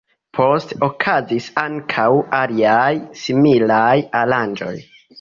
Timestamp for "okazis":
0.87-1.51